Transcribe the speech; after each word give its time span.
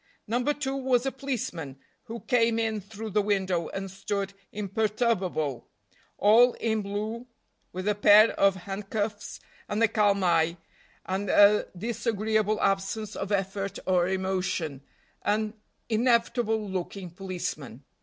No. 0.25 0.41
2 0.43 0.77
was 0.77 1.05
a 1.05 1.11
policeman, 1.11 1.77
who 2.05 2.21
came 2.21 2.57
in 2.57 2.81
through 2.81 3.11
the 3.11 3.21
window, 3.21 3.67
and 3.67 3.91
stood 3.91 4.33
imperturbable, 4.51 5.69
all 6.17 6.53
in 6.53 6.81
blue, 6.81 7.27
with 7.71 7.87
a 7.87 7.93
pair 7.93 8.29
of 8.31 8.55
handcuffs, 8.55 9.39
and 9.69 9.83
a 9.83 9.87
calm 9.87 10.23
eye, 10.23 10.57
and 11.05 11.29
a 11.29 11.67
disagreeable 11.77 12.59
absence 12.61 13.15
of 13.15 13.31
effort 13.31 13.77
or 13.85 14.07
emotion 14.07 14.81
an 15.21 15.53
inevitable 15.87 16.67
looking 16.67 17.11
policeman. 17.11 17.83